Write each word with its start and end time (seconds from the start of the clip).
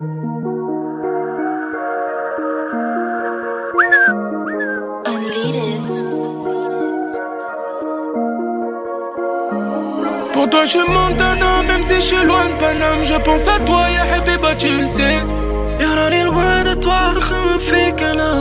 Pour 0.00 0.06
toi, 10.50 10.64
je 10.64 10.70
suis 10.70 10.78
Montana, 10.80 11.62
même 11.68 11.82
si 11.84 11.94
je 11.94 12.00
suis 12.00 12.24
loin 12.24 12.46
de 12.46 12.58
Paname. 12.58 13.04
Je 13.04 13.14
pense 13.24 13.46
à 13.46 13.60
toi, 13.60 13.88
ya 13.88 14.02
Habiba, 14.16 14.56
tu 14.56 14.76
le 14.80 14.86
sais. 14.88 15.22
Y'a 15.78 16.24
loin 16.24 16.64
de 16.64 16.74
toi, 16.74 17.14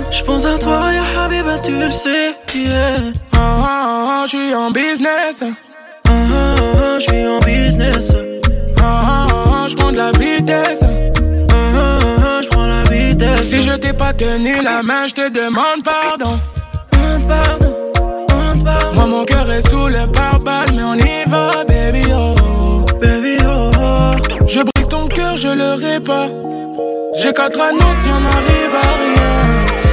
je 0.10 0.24
pense 0.24 0.46
à 0.48 0.58
toi, 0.58 0.92
ya 0.92 1.22
Habiba, 1.22 1.60
tu 1.60 1.72
le 1.74 1.92
sais. 1.92 2.36
Yeah. 2.56 3.12
Ah, 3.36 3.38
ah, 3.38 4.08
ah, 4.10 4.26
je 4.26 4.38
suis 4.38 4.56
en 4.56 4.72
business. 4.72 5.44
Ah, 5.44 5.52
ah, 6.10 6.56
ah, 6.58 7.00
je 7.00 7.04
suis 7.04 7.28
en 7.28 7.40
business. 7.40 8.12
Ah, 8.82 8.84
ah, 8.84 9.26
ah, 9.32 9.68
je 9.68 9.76
prends 9.76 9.92
de 9.92 9.98
la 9.98 10.12
vitesse. 10.12 10.84
Pas 14.17 14.26
tenu 14.26 14.62
la 14.62 14.81
main, 14.84 15.05
je 15.08 15.13
te 15.13 15.30
demande 15.30 15.84
pardon. 15.84 16.40
Demande 16.91 17.27
pardon. 17.27 17.76
Moi 18.94 19.05
mon 19.08 19.23
cœur 19.26 19.52
est 19.52 19.67
sous 19.67 19.88
le 19.88 20.09
pare-balles 20.12 20.73
Mais 20.76 20.84
on 20.84 20.94
y 20.94 21.23
va 21.27 21.49
baby 21.66 22.02
oh 22.12 22.85
Baby 23.02 23.38
oh, 23.45 23.71
oh. 23.77 24.48
Je 24.48 24.62
brise 24.62 24.88
ton 24.88 25.07
cœur 25.07 25.35
je 25.35 25.49
le 25.49 25.73
répare 25.73 26.30
J'ai 27.20 27.34
quatre 27.34 27.59
anneaux 27.59 27.94
si 28.02 28.07
on 28.09 28.23
arrive 28.23 28.76
à 28.76 28.90
rien 29.04 29.35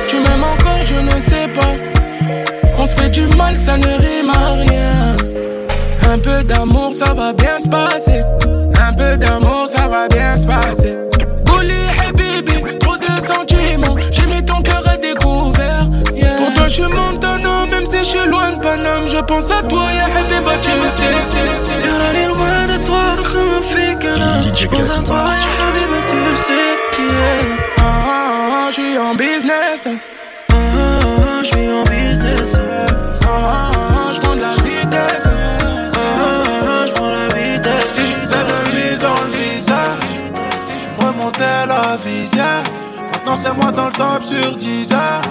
Tu 0.06 0.16
m'aimes 0.16 0.44
encore 0.44 0.82
je 0.84 0.94
ne 0.94 1.20
sais 1.20 1.48
pas 1.58 1.72
On 2.78 2.86
se 2.86 2.94
fait 2.94 3.08
du 3.08 3.26
mal 3.36 3.56
ça 3.56 3.76
ne 3.76 3.86
rime 3.86 4.30
à 4.30 4.52
rien 4.52 5.16
Un 6.12 6.18
peu 6.18 6.44
d'amour 6.44 6.94
ça 6.94 7.12
va 7.14 7.32
bien 7.32 7.58
se 7.58 7.68
passer 7.68 8.22
je 16.70 16.82
monte 16.82 17.24
un 17.24 17.66
même 17.66 17.84
si 17.84 17.98
je 17.98 18.04
suis 18.04 18.26
loin 18.26 18.52
de 18.52 18.60
Paname, 18.60 19.08
je 19.08 19.18
pense 19.18 19.50
à 19.50 19.62
toi, 19.62 19.92
ya 19.92 20.06
le 20.06 20.90
sais. 20.90 21.04
Y'a 21.04 22.28
loin 22.28 22.66
de 22.66 22.84
toi, 22.84 23.16
je 24.54 24.66
pense 24.66 24.98
à 24.98 25.02
toi, 25.02 25.16
ya 25.16 25.66
Habiba, 25.66 26.00
tu 26.08 26.14
le 26.14 26.36
sais. 26.46 26.80
Ah, 27.78 27.82
ah, 27.82 28.20
ah, 28.52 28.68
je 28.68 28.74
suis 28.74 28.98
en 28.98 29.14
business. 29.14 29.88
Ah, 30.52 30.54
ah, 30.54 31.42
je 31.42 31.46
suis 31.46 31.68
en 31.68 31.82
business. 31.84 32.52
Ah, 32.54 33.26
ah, 33.26 33.70
ah, 33.74 34.12
je 34.12 34.20
prends 34.20 34.36
de 34.36 34.40
la 34.40 34.50
vitesse. 34.50 35.26
Ah, 35.26 35.92
ah, 35.96 36.84
je 36.86 36.92
prends 36.92 37.10
la 37.10 37.26
vitesse. 37.28 37.88
Si 37.88 38.06
j'ai 38.06 38.96
dans 38.96 39.14
le 39.14 39.30
visage, 39.38 39.98
remonter 40.98 41.66
la 41.66 41.96
visière. 42.04 42.69
Maintenant 43.30 43.48
c'est 43.48 43.62
moi 43.62 43.70
dans 43.70 43.86
le 43.86 43.92
top 43.92 44.24
sur 44.24 44.56
10 44.56 44.92
heures. 44.92 45.22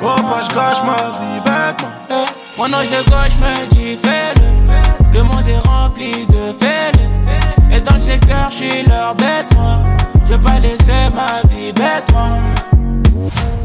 Faut 0.00 0.06
pas 0.06 0.40
je 0.48 0.54
gâche 0.54 0.82
ma 0.82 1.10
vie 1.18 1.40
bêtement. 1.44 2.24
Mon 2.56 2.64
ange 2.64 2.88
de 2.88 3.10
gauche 3.10 3.36
me 3.38 3.66
dit 3.68 3.98
fais-le. 3.98 5.12
Le 5.12 5.22
monde 5.24 5.46
est 5.46 5.68
rempli 5.68 6.24
de 6.26 6.54
fêles. 6.58 6.94
Et 7.70 7.80
dans 7.80 7.92
le 7.92 7.98
secteur, 7.98 8.48
je 8.48 8.54
suis 8.54 8.82
leur 8.84 9.14
bête, 9.14 9.46
moi. 9.58 9.76
Je 10.24 10.34
vais 10.34 10.38
pas 10.38 10.58
laisser 10.58 11.10
ma 11.14 11.46
vie 11.50 11.70
bête, 11.72 12.10
moi. 12.14 12.28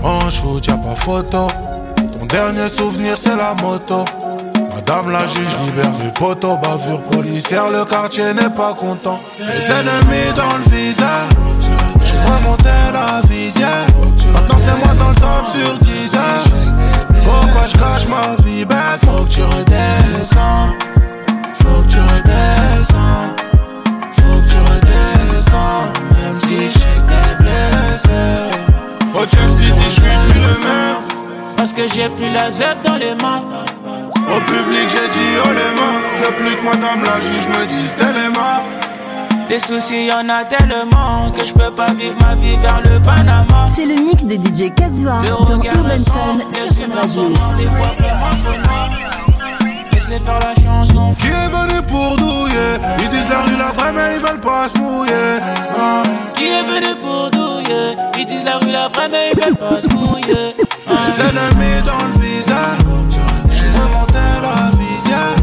En 0.04 0.30
shoot, 0.30 0.68
y'a 0.68 0.76
pas 0.76 0.96
photo. 0.96 1.48
Ton 1.96 2.26
dernier 2.26 2.68
souvenir, 2.68 3.18
c'est 3.18 3.38
la 3.38 3.56
moto. 3.62 4.04
Madame 4.76 5.10
la 5.10 5.26
juge 5.26 5.56
libère 5.66 5.92
les 6.04 6.12
poteaux, 6.12 6.58
bavure 6.58 7.02
policière, 7.04 7.70
le 7.70 7.86
quartier 7.86 8.34
n'est 8.34 8.50
pas 8.50 8.74
content. 8.74 9.22
Les 9.40 9.72
ennemis 9.72 10.34
dans 10.36 10.58
le 10.58 10.70
visage, 10.70 11.30
j'ai 12.24 12.32
remonté 12.32 12.70
la 12.94 13.22
visière. 13.28 13.88
Maintenant 14.34 14.58
c'est 14.58 14.76
moi 14.78 14.94
dans 14.98 15.10
le 15.10 15.16
top 15.16 15.48
sur 15.54 15.78
10 15.80 16.16
heures. 16.16 16.44
Faut 17.24 17.48
pas 17.48 17.68
je 17.68 17.78
cache 17.78 18.08
ma 18.08 18.36
vie? 18.44 18.66
Bête, 18.66 18.78
faut 19.06 19.24
que 19.24 19.30
tu 19.30 19.44
redescends. 19.44 20.70
Faut 21.56 21.82
que 21.82 21.88
tu 21.90 22.00
redescends. 22.00 23.36
Faut 24.16 24.40
que 24.42 24.50
tu 24.50 24.58
redescends. 24.58 25.92
Même 26.22 26.36
si 26.36 26.72
je 26.72 26.80
sais 26.80 26.86
que 26.86 27.10
t'es 27.10 27.44
blessé. 27.44 28.24
Au 29.14 29.22
Chef 29.22 29.52
City, 29.52 29.74
je 29.86 29.90
suis 29.90 30.02
plus 30.02 30.42
le 30.42 30.48
même. 30.48 31.56
Parce 31.56 31.74
que 31.74 31.88
j'ai 31.94 32.10
plus 32.10 32.30
la 32.32 32.52
Z 32.52 32.64
dans 32.86 32.96
les 32.96 33.16
mains. 33.16 33.44
Au 33.86 34.40
public, 34.42 34.88
j'ai 34.90 35.10
dit 35.10 35.34
oh 35.44 35.50
les 35.50 35.72
mains. 35.80 36.00
J'ai 36.20 36.32
plus 36.34 36.56
que 36.56 36.66
madame 36.66 37.04
la 37.04 37.20
juge 37.22 37.48
me 37.48 37.66
dit 37.68 37.94
les 38.00 38.30
mains. 38.30 38.62
Des 39.50 39.60
soucis, 39.60 40.08
y'en 40.08 40.28
a 40.30 40.44
tellement 40.46 41.32
que 41.32 41.46
je 41.46 41.54
peux 41.54 41.72
pas 41.72 41.94
vivre 41.94 42.16
ma 42.22 42.36
vie 42.36 42.58
vers 42.58 42.82
le 42.84 43.00
Panama. 43.02 43.68
C'est 43.76 43.86
le 43.86 43.96
mix 43.96 44.24
de 44.24 44.36
DJ 44.36 44.74
Kazoa 44.74 45.22
dans 45.48 45.62
Urban 45.62 45.90
Fun 46.12 46.40
sur 46.52 46.68
Fun 46.76 46.96
Radio. 46.96 47.34
Laisse-les 49.94 50.20
faire 50.20 50.40
la 50.40 50.56
chanson. 50.64 51.14
Qui 51.20 51.28
est 51.28 51.50
venu 51.50 51.82
pour 51.84 52.16
douiller? 52.16 52.78
Ils 53.00 53.10
disent 53.10 53.30
la 53.30 53.42
rue 53.42 53.58
la 53.58 53.72
vraie, 53.72 53.92
mais 53.94 54.16
ils 54.16 54.22
veulent 54.26 54.42
pas 54.42 54.68
se 54.70 54.80
mouiller. 54.80 55.40
Ah. 55.78 56.04
Qui 56.36 56.46
est 56.46 56.64
venu 56.64 56.96
pour 57.02 57.30
douiller? 57.32 57.96
Ils 58.18 58.26
disent 58.26 58.46
la 58.46 58.58
rue 58.58 58.72
la 58.72 58.88
vraie, 58.88 59.10
mais 59.10 59.32
ils 59.34 59.40
veulent 59.44 59.56
pas 59.56 59.82
se 59.82 59.90
mouiller. 59.90 60.56
Les 60.88 61.22
ennemis 61.22 61.82
dans 61.86 62.06
le 62.08 62.22
visage. 62.22 62.80
J'ai 63.52 63.70
remonté 63.80 64.24
la 64.42 64.72
visière. 64.78 65.43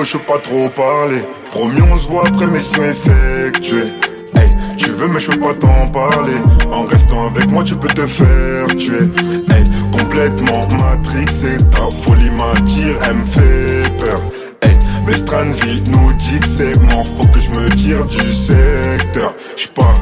Peux 0.00 0.18
pas 0.18 0.38
trop 0.38 0.68
parler. 0.70 1.20
Promis, 1.50 1.82
on 1.82 1.94
se 1.94 2.08
voit 2.08 2.26
après 2.26 2.46
mission 2.46 2.82
effectuée. 2.82 3.92
Hey, 4.34 4.48
tu 4.78 4.90
veux, 4.92 5.08
mais 5.08 5.20
je 5.20 5.30
peux 5.30 5.38
pas 5.38 5.52
t'en 5.52 5.88
parler. 5.88 6.38
En 6.72 6.84
restant 6.84 7.26
avec 7.26 7.48
moi, 7.50 7.62
tu 7.62 7.76
peux 7.76 7.86
te 7.86 8.06
faire 8.06 8.66
tuer. 8.78 9.10
Hey, 9.50 9.62
complètement 9.92 10.62
matrixé, 10.78 11.58
ta 11.70 11.90
folie 12.02 12.30
m'attire, 12.30 12.96
elle 13.06 13.16
me 13.16 13.26
fait 13.26 13.98
peur. 13.98 14.22
Hey, 14.62 14.76
mais 15.06 15.12
Stranville 15.12 15.82
nous 15.92 16.12
dit 16.14 16.40
que 16.40 16.48
c'est 16.48 16.80
mort, 16.80 17.04
faut 17.18 17.28
que 17.28 17.38
je 17.38 17.50
me 17.50 17.68
tire 17.68 18.04
du 18.06 18.32
secteur. 18.32 19.34
J'pars, 19.56 20.00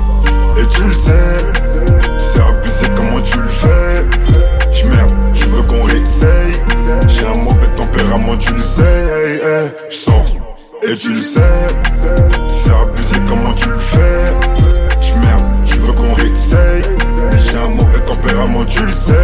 et 0.58 0.66
tu 0.68 0.84
le 0.84 0.94
sais, 0.94 1.38
tu 8.36 8.52
le 8.54 8.62
sais. 8.62 8.82
Hey, 8.82 9.36
hey, 9.36 9.70
j'sors, 9.90 10.26
et 10.82 10.94
tu 10.94 11.12
le 11.12 11.20
sais, 11.20 11.40
c'est 12.48 12.70
abusé 12.70 13.16
comment 13.28 13.52
tu 13.54 13.68
le 13.68 13.78
fais. 13.78 14.24
J'merde, 15.00 15.44
tu 15.64 15.78
veux 15.78 15.92
qu'on 15.92 16.14
réessaye. 16.14 16.82
J'ai 17.38 17.58
un 17.58 17.70
mauvais 17.70 18.00
tempérament, 18.06 18.64
tu 18.64 18.84
le 18.84 18.92
sais. 18.92 19.14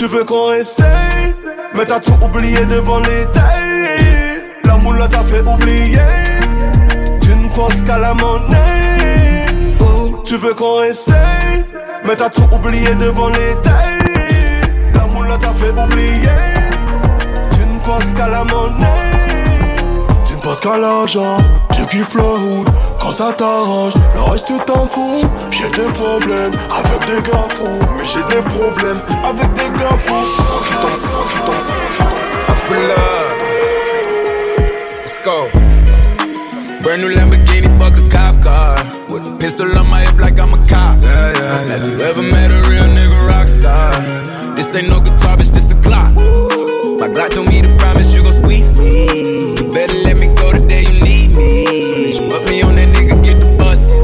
Tu 0.00 0.06
veux 0.06 0.24
qu'on 0.24 0.54
essaye 0.54 1.34
Mais 1.74 1.84
t'as 1.84 2.00
tout 2.00 2.14
oublié 2.22 2.64
devant 2.64 3.00
les 3.00 3.26
tailles 3.34 4.40
La 4.64 4.78
moule 4.78 4.96
t'a 5.10 5.18
fait 5.18 5.42
oublier 5.42 6.00
Tu 7.20 7.28
ne 7.28 7.48
penses 7.52 7.82
qu'à 7.82 7.98
la 7.98 8.14
monnaie 8.14 9.44
tu 10.24 10.36
veux 10.36 10.54
qu'on 10.54 10.84
essaye 10.84 11.64
Mais 12.04 12.14
t'as 12.14 12.30
tout 12.30 12.48
oublié 12.52 12.94
devant 12.94 13.28
les 13.28 13.54
tailles 13.62 14.62
La 14.94 15.06
moule 15.12 15.26
t'a 15.40 15.50
fait 15.50 15.70
oublier 15.70 16.59
Tu 17.82 17.88
ne 17.88 17.94
penses 17.94 18.12
qu'à 18.14 18.28
la 18.28 18.44
monnaie 18.44 19.76
Tu 20.26 20.34
ne 20.34 20.40
penses 20.40 20.60
qu'à 20.60 20.76
l'argent 20.76 21.36
Tu 21.72 21.86
kiffes 21.86 22.14
le 22.14 22.22
hood 22.22 22.68
quand 23.00 23.12
ça 23.12 23.32
t'arrange 23.36 23.94
Le 24.14 24.20
reste 24.22 24.46
tu 24.46 24.58
t'en 24.66 24.86
fous 24.86 25.22
J'ai 25.50 25.68
des 25.70 25.90
problèmes 25.94 26.52
avec 26.70 27.06
des 27.06 27.22
gars 27.30 27.48
fous 27.48 27.78
Mais 27.96 28.04
j'ai 28.04 28.22
des 28.34 28.42
problèmes 28.42 29.00
avec 29.24 29.54
des 29.54 29.78
gars 29.82 29.96
fous 29.96 30.14
je 30.62 30.76
tombe, 30.76 31.00
je 31.34 31.40
tombe. 31.46 31.80
Let's 35.00 35.18
go. 35.24 35.48
Brand 36.82 37.00
new 37.02 37.08
Lamborghini, 37.08 37.68
fuck 37.78 37.96
a 37.98 38.08
cop 38.10 38.42
car. 38.42 38.76
With 39.08 39.26
a 39.26 39.36
pistol 39.38 39.76
on 39.76 39.88
my 39.88 40.02
hip 40.02 40.18
like 40.20 40.38
I'm 40.38 40.52
a 40.52 40.58
cop. 40.68 41.02
Yeah, 41.02 41.32
yeah, 41.32 41.66
Have 41.66 41.84
you 41.84 42.00
ever 42.00 42.22
met 42.22 42.50
a 42.50 42.68
real 42.68 42.84
nigga 42.84 43.28
rock 43.28 43.48
star? 43.48 43.92
This 44.54 44.74
ain't 44.76 44.88
no 44.88 45.00
guitar, 45.00 45.36
bitch, 45.36 45.50
this 45.52 45.72
a 45.72 45.74
Glock. 45.74 46.49
My 47.00 47.08
Glock 47.08 47.30
told 47.30 47.48
me 47.48 47.62
to 47.62 47.76
promise 47.78 48.12
you 48.14 48.22
gon' 48.22 48.34
squeeze 48.34 48.68
me. 48.78 49.06
Better 49.72 49.94
let 50.04 50.18
me 50.18 50.26
go 50.36 50.52
the 50.52 50.62
day 50.68 50.82
you 50.82 51.02
need 51.02 51.34
me. 51.34 52.12
So 52.12 52.28
put 52.28 52.46
me 52.46 52.60
on 52.60 52.74
that 52.74 52.94
nigga, 52.94 53.24
get 53.24 53.40
the 53.40 53.56
bus. 53.56 53.94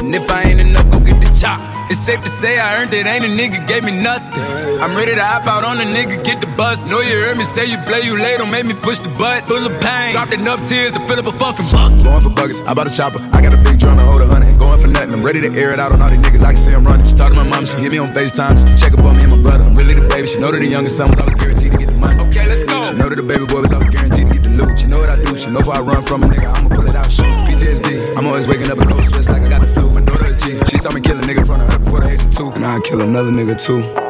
And 0.00 0.14
if 0.14 0.30
I 0.30 0.44
ain't 0.44 0.58
enough, 0.58 0.90
go 0.90 1.00
get 1.00 1.20
the 1.20 1.30
chop. 1.38 1.60
It's 1.90 2.00
safe 2.00 2.22
to 2.22 2.30
say 2.30 2.58
I 2.58 2.80
earned 2.80 2.94
it, 2.94 3.04
ain't 3.04 3.26
a 3.26 3.28
nigga 3.28 3.68
gave 3.68 3.84
me 3.84 4.00
nothing. 4.00 4.42
I'm 4.84 4.92
ready 4.92 5.16
to 5.16 5.24
hop 5.24 5.48
out 5.48 5.64
on 5.64 5.80
a 5.80 5.88
nigga, 5.88 6.20
get 6.28 6.44
the 6.44 6.50
bus. 6.60 6.92
Know 6.92 7.00
you 7.00 7.16
heard 7.24 7.40
me 7.40 7.44
say 7.44 7.64
you 7.64 7.80
play, 7.88 8.04
you 8.04 8.20
late, 8.20 8.36
don't 8.36 8.52
make 8.52 8.68
me 8.68 8.76
push 8.76 9.00
the 9.00 9.08
butt. 9.16 9.48
Full 9.48 9.64
of 9.64 9.72
pain, 9.80 10.12
dropped 10.12 10.36
enough 10.36 10.60
tears 10.68 10.92
to 10.92 11.00
fill 11.08 11.16
up 11.16 11.24
a 11.24 11.32
fucking 11.32 11.64
buck. 11.72 11.88
Going 12.04 12.20
for 12.20 12.28
buggers, 12.28 12.60
I 12.68 12.76
bought 12.76 12.92
a 12.92 12.92
chopper. 12.92 13.16
I 13.32 13.40
got 13.40 13.56
a 13.56 13.60
big 13.64 13.80
drum 13.80 13.96
to 13.96 14.04
hold 14.04 14.20
a 14.20 14.28
hundred. 14.28 14.52
Going 14.60 14.76
for 14.76 14.88
nothing, 14.92 15.16
I'm 15.16 15.24
ready 15.24 15.40
to 15.40 15.48
air 15.56 15.72
it 15.72 15.80
out 15.80 15.96
on 15.96 16.04
all 16.04 16.10
these 16.12 16.20
niggas. 16.20 16.44
I 16.44 16.52
can 16.52 16.60
see 16.60 16.76
I'm 16.76 16.84
running. 16.84 17.00
Just 17.00 17.16
talk 17.16 17.32
to 17.32 17.34
my 17.34 17.48
mom, 17.48 17.64
she 17.64 17.80
hit 17.80 17.92
me 17.92 17.96
on 17.96 18.12
FaceTime 18.12 18.60
just 18.60 18.68
to 18.68 18.76
check 18.76 18.92
up 18.92 19.08
on 19.08 19.16
me 19.16 19.24
and 19.24 19.32
my 19.32 19.40
brother. 19.40 19.64
I'm 19.64 19.74
really 19.74 19.94
the 19.96 20.04
baby, 20.04 20.28
she 20.28 20.36
know 20.36 20.52
that 20.52 20.60
the 20.60 20.68
youngest 20.68 21.00
son 21.00 21.08
was 21.08 21.18
always 21.18 21.36
guaranteed 21.36 21.72
to 21.72 21.78
get 21.80 21.88
the 21.88 21.96
money. 21.96 22.20
Okay, 22.28 22.44
let's 22.44 22.64
go. 22.68 22.84
She 22.84 22.92
know 22.92 23.08
that 23.08 23.16
the 23.16 23.24
baby 23.24 23.48
boy 23.48 23.64
was 23.64 23.72
always 23.72 23.88
guaranteed 23.88 24.28
to 24.28 24.32
get 24.36 24.44
the 24.44 24.52
loot. 24.52 24.76
She 24.76 24.84
know 24.84 25.00
what 25.00 25.08
I 25.08 25.16
do, 25.16 25.32
she 25.32 25.48
know 25.48 25.64
if 25.64 25.68
I 25.72 25.80
run 25.80 26.04
from 26.04 26.24
a 26.24 26.26
nigga, 26.28 26.52
I'ma 26.52 26.68
pull 26.68 26.84
it 26.84 26.94
out, 26.94 27.08
shoot. 27.08 27.32
PTSD, 27.48 28.20
I'm 28.20 28.28
always 28.28 28.44
waking 28.44 28.68
up 28.68 28.76
in 28.76 28.84
cold 28.84 29.08
sweats 29.08 29.32
like 29.32 29.40
I 29.40 29.48
got 29.48 29.64
the 29.64 29.66
flu. 29.72 29.88
My 29.96 30.04
daughter 30.04 30.28
a 30.28 30.36
G, 30.36 30.60
she 30.68 30.76
saw 30.76 30.92
me 30.92 31.00
kill 31.00 31.16
a 31.16 31.24
nigga 31.24 31.40
in 31.40 31.48
front 31.48 31.64
of 31.64 31.72
her 31.72 31.78
before 31.80 32.00
the 32.04 32.12
age 32.12 32.20
of 32.20 32.36
two. 32.36 32.52
And 32.52 32.66
I'd 32.68 32.84
kill 32.84 33.00
another 33.00 33.32
nigga 33.32 33.56
too. 33.56 34.03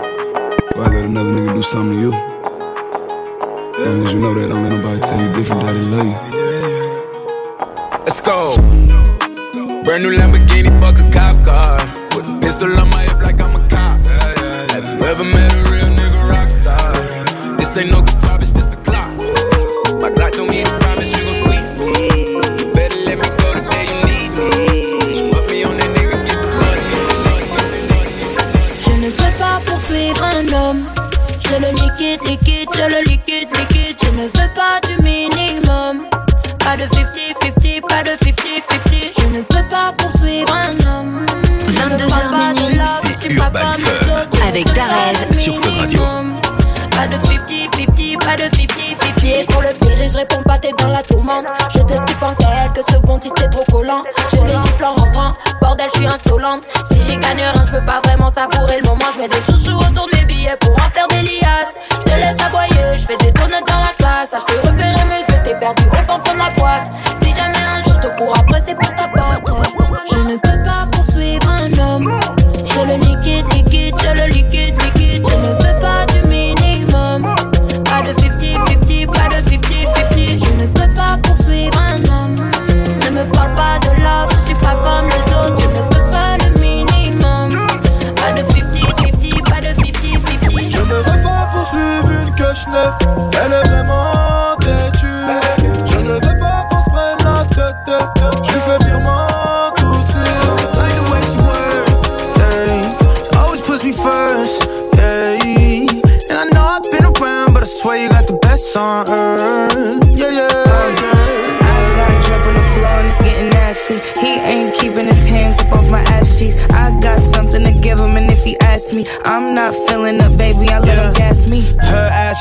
I 0.77 0.89
let 0.89 1.05
another 1.05 1.31
nigga 1.31 1.55
do 1.55 1.63
something 1.63 1.97
to 1.97 2.03
you. 2.03 2.13
As 2.13 3.87
long 3.87 4.07
as 4.07 4.13
you 4.13 4.19
know 4.19 4.35
that, 4.35 4.49
don't 4.49 4.63
let 4.65 4.73
nobody 4.73 5.01
tell 5.01 5.21
you 5.23 5.33
different 5.33 5.63
that 5.63 5.73
they 5.73 5.87
love 5.95 6.07
you. 6.07 6.17
Let's 8.03 8.21
go. 8.21 8.57
Brand 9.85 10.03
new 10.03 10.11
Lamborghini, 10.11 10.71
fuck 10.81 10.99
a 10.99 11.09
cop 11.13 11.45
car. 11.45 11.79
With 12.17 12.29
a 12.29 12.39
pistol 12.43 12.77
on 12.77 12.91
my 12.91 13.03
hip 13.03 13.23
like 13.23 13.41
I'm 13.41 13.55
a 13.55 13.69
cop. 13.69 14.05
Have 14.75 14.85
you 14.85 15.07
ever 15.07 15.23
met 15.23 15.53
a 15.55 15.59
real 15.71 15.91
nigga 15.95 16.29
rock 16.29 16.51
star? 16.51 16.93
This 17.57 17.77
ain't 17.77 17.93
no 17.93 18.03
guitar, 18.03 18.24
poursuivre 29.61 30.23
un 30.23 30.53
homme. 30.53 30.85
Je 31.41 31.57
le 31.57 31.71
liquide, 31.71 32.21
liquide, 32.29 32.69
je 32.75 32.95
le 32.95 33.11
liquide, 33.11 33.49
liquide. 33.59 33.97
Je 34.03 34.11
ne 34.11 34.25
veux 34.25 34.51
pas 34.55 34.81
du 34.87 35.03
minimum. 35.03 36.07
Pas 36.59 36.77
de 36.77 36.85
50-50, 36.85 37.81
pas 37.89 38.03
de 38.03 38.11
50-50. 38.11 39.13
Je 39.19 39.27
ne 39.37 39.43
peux 39.43 39.67
pas 39.71 39.93
poursuivre 39.97 40.55
un 40.55 40.87
homme. 40.87 41.27
22h 41.67 42.55
minuit, 42.55 42.81
c'est 43.01 43.31
Urban 43.31 43.59
Fun. 43.79 44.49
Avec 44.49 44.67
Darez 44.75 45.33
sur 45.33 45.55
Fun 45.63 45.81
Radio. 45.81 46.34
Pas 46.95 47.07
de 47.09 47.17
50-50, 47.17 48.19
pas 48.19 48.37
de 48.37 48.45
50-50. 48.45 49.47
Pour 49.47 49.63
le 49.63 49.73
pire, 49.75 50.09
je 50.09 50.19
réponds 50.19 50.43
pas, 50.43 50.59
t'es 50.59 50.71
dans 50.79 50.89
la 50.89 51.03
tourmente. 51.03 51.47
Je 51.73 51.81
te 51.81 51.93
skip 51.93 52.23
en 52.23 52.35
quelques 52.35 52.89
secondes 52.89 53.23
si 53.23 53.31
t'es 53.33 53.49
trop 53.49 53.65
collant. 53.71 54.05
Je 54.31 54.37
les 54.37 54.59
gifle 54.59 54.85
en 54.85 54.95
rentrant. 54.95 55.33
Bordel, 55.61 55.87
je 55.93 55.99
suis 55.99 56.07
insolente. 56.07 56.63
Si 56.85 57.01
j'y 57.03 57.17
gagne 57.19 57.39
rien, 57.39 57.65
je 57.67 57.73
peux 57.73 57.85
pas 57.85 58.01
vraiment 58.05 58.31
savourer 58.31 58.81
le 58.81 58.87
moment. 58.87 59.07
Je 59.15 59.21
mets 59.21 59.29
des 59.29 59.41
chouchous 59.43 59.77
autour 59.77 60.07
de 60.13 60.17
mes 60.17 60.25
billets 60.25 60.57
pour 60.61 60.73
en 60.73 60.91
faire 60.91 61.09
des 61.09 61.23
liasses. 61.23 61.75
Je 61.91 62.11
te 62.11 62.17
laisse 62.17 62.37
aboyer, 62.47 62.99
je 62.99 63.07
fais 63.07 63.17
des 63.17 63.33
donuts 63.33 63.65
dans 63.67 63.81
la 63.81 63.93
classe. 63.99 64.31
Ah, 64.35 64.39
je 64.49 64.55
te 64.55 64.67
repérer 64.67 65.05
mes 65.09 65.21
yeux, 65.21 65.41
t'es 65.45 65.55
perdu 65.59 65.83
au 65.87 65.97
fond 66.07 66.19
de 66.19 66.39
la 66.39 66.51
boîte. 66.57 66.91
Si 67.21 67.35
jamais 67.35 67.65
un 67.77 67.83
jour 67.83 67.95
je 67.95 68.09
te 68.09 68.19
cours 68.19 68.35
après, 68.39 68.63
c'est 68.65 68.79
pour 68.79 68.95
ta 68.95 69.09
porte. 69.09 69.24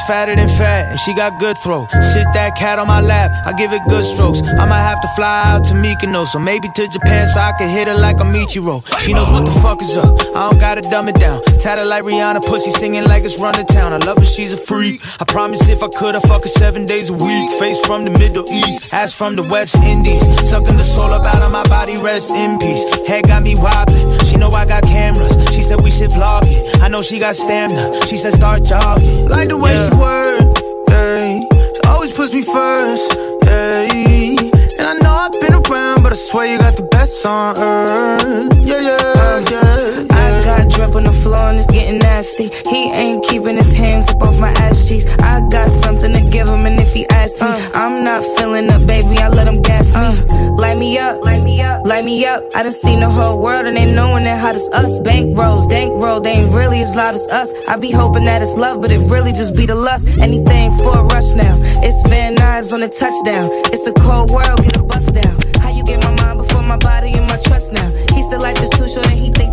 Fatter 0.07 0.35
than 0.35 0.47
fat, 0.47 0.91
and 0.91 0.99
she 0.99 1.13
got 1.13 1.39
good 1.39 1.57
throw. 1.57 1.87
Sit 2.13 2.27
that 2.33 2.55
cat 2.57 2.79
on 2.79 2.87
my 2.87 3.01
lap, 3.01 3.31
I 3.45 3.53
give 3.53 3.73
it 3.73 3.81
good 3.89 4.05
strokes. 4.05 4.41
I 4.41 4.65
might 4.65 4.83
have 4.83 5.01
to 5.01 5.07
fly 5.15 5.43
out 5.45 5.63
to 5.65 5.73
Mykonos, 5.73 6.35
or 6.35 6.39
maybe 6.39 6.69
to 6.75 6.87
Japan 6.87 7.27
so 7.27 7.39
I 7.39 7.53
can 7.57 7.69
hit 7.69 7.87
her 7.87 7.95
like 7.95 8.17
a 8.17 8.23
Michiro. 8.23 8.83
She 8.99 9.13
knows 9.13 9.31
what 9.31 9.45
the 9.45 9.51
fuck 9.51 9.81
is 9.81 9.95
up, 9.97 10.19
I 10.35 10.49
don't 10.49 10.59
gotta 10.59 10.81
dumb 10.81 11.07
it 11.07 11.15
down. 11.15 11.41
Tatted 11.59 11.87
like 11.87 12.03
Rihanna, 12.03 12.41
pussy 12.45 12.71
singing 12.71 13.05
like 13.05 13.23
it's 13.23 13.39
run 13.39 13.53
to 13.53 13.63
town. 13.63 13.93
I 13.93 13.97
love 13.97 14.17
her, 14.17 14.25
she's 14.25 14.53
a 14.53 14.57
freak. 14.57 15.01
I 15.19 15.25
promise 15.25 15.67
if 15.69 15.83
I 15.83 15.87
could, 15.89 16.15
I'd 16.15 16.23
fuck 16.23 16.43
her 16.43 16.47
seven 16.47 16.85
days 16.85 17.09
a 17.09 17.13
week. 17.13 17.51
Face 17.59 17.79
from 17.85 18.03
the 18.03 18.11
Middle 18.11 18.45
East, 18.51 18.93
ass 18.93 19.13
from 19.13 19.35
the 19.35 19.43
West 19.43 19.75
Indies. 19.75 20.21
Sucking 20.49 20.77
the 20.77 20.83
soul 20.83 21.13
up 21.13 21.25
out 21.25 21.41
of 21.41 21.51
my 21.51 21.63
body, 21.63 21.97
rest 21.97 22.31
in 22.31 22.57
peace. 22.59 22.83
Head 23.07 23.27
got 23.27 23.43
me 23.43 23.55
wobbling, 23.57 24.19
she 24.25 24.37
know 24.37 24.49
I 24.49 24.65
got 24.65 24.83
cameras. 24.83 25.32
Said 25.73 25.83
we 25.83 25.89
should 25.89 26.11
vlog 26.11 26.43
it. 26.45 26.83
I 26.83 26.87
know 26.87 27.01
she 27.01 27.17
got 27.17 27.35
stamina, 27.35 28.05
she 28.05 28.15
said 28.15 28.33
start 28.33 28.63
jogging. 28.63 29.27
Like 29.27 29.49
the 29.49 29.57
way 29.57 29.73
she 29.73 29.97
work, 29.97 30.55
hey. 30.89 31.41
She 31.49 31.89
always 31.89 32.11
puts 32.11 32.31
me 32.31 32.43
first, 32.43 33.13
hey. 33.45 34.35
And 34.77 34.87
I 34.87 34.93
know 35.01 35.09
I've 35.09 35.31
been 35.41 35.53
around, 35.53 36.03
but 36.03 36.13
I 36.13 36.15
swear 36.15 36.45
you 36.45 36.59
got 36.59 36.75
the 36.75 36.83
best 36.83 37.25
on 37.25 37.57
earth. 37.57 38.55
Yeah, 38.59 38.81
yeah, 38.81 39.43
yeah. 39.49 40.12
Got 40.43 40.69
drip 40.71 40.95
on 40.95 41.05
the 41.05 41.13
floor 41.13 41.39
and 41.49 41.57
it's 41.57 41.71
getting 41.71 41.99
nasty. 41.99 42.51
He 42.69 42.91
ain't 42.91 43.23
keeping 43.23 43.55
his 43.55 43.71
hands 43.73 44.09
up 44.09 44.21
off 44.23 44.37
my 44.39 44.51
ass 44.59 44.87
cheeks. 44.89 45.05
I 45.21 45.39
got 45.47 45.69
something 45.69 46.11
to 46.11 46.21
give 46.29 46.49
him, 46.49 46.65
and 46.65 46.77
if 46.81 46.91
he 46.93 47.07
asks 47.07 47.39
me, 47.39 47.47
uh. 47.47 47.71
I'm 47.75 48.03
not 48.03 48.21
feeling 48.35 48.69
up, 48.69 48.85
baby. 48.85 49.17
I 49.19 49.29
let 49.29 49.47
him 49.47 49.61
gas 49.61 49.93
me. 49.93 50.01
Uh. 50.01 50.51
Light 50.57 50.77
me 50.77 50.97
up, 50.97 51.23
light 51.23 51.43
me 51.43 51.61
up, 51.61 51.85
light 51.85 52.03
me 52.03 52.25
up. 52.25 52.43
I 52.53 52.63
done 52.63 52.73
seen 52.73 52.99
the 52.99 53.09
whole 53.09 53.41
world 53.41 53.65
and 53.67 53.77
ain't 53.77 53.95
knowing 53.95 54.25
that 54.25 54.39
hot 54.39 54.55
as 54.55 54.69
us. 54.73 54.99
Bank 54.99 55.37
rolls, 55.37 55.65
dank 55.67 55.93
roll, 55.95 56.19
they 56.19 56.31
ain't 56.31 56.53
really 56.53 56.81
as 56.81 56.93
loud 56.93 57.15
as 57.15 57.25
us. 57.29 57.49
I 57.67 57.77
be 57.77 57.91
hoping 57.91 58.25
that 58.25 58.41
it's 58.41 58.53
love, 58.55 58.81
but 58.81 58.91
it 58.91 58.99
really 59.09 59.31
just 59.31 59.55
be 59.55 59.65
the 59.65 59.75
lust. 59.75 60.07
Anything 60.19 60.77
for 60.77 60.97
a 60.97 61.03
rush 61.03 61.33
now. 61.35 61.55
It's 61.81 62.07
Van 62.09 62.35
Nuys 62.35 62.73
on 62.73 62.81
the 62.81 62.89
touchdown. 62.89 63.49
It's 63.71 63.87
a 63.87 63.93
cold 63.93 64.29
world, 64.29 64.61
get 64.61 64.77
a 64.77 64.83
bust 64.83 65.13
down. 65.13 65.37
How 65.61 65.69
you 65.69 65.83
get 65.85 66.03
my 66.03 66.13
mind 66.21 66.37
before 66.39 66.63
my 66.63 66.77
body 66.77 67.11
and 67.13 67.27
my 67.27 67.37
trust 67.45 67.71
now? 67.71 67.89
He 68.13 68.21
said 68.23 68.41
life 68.41 68.61
is 68.61 68.69
too 68.71 68.87
short 68.89 69.07
and 69.07 69.17
he 69.17 69.31
think 69.31 69.52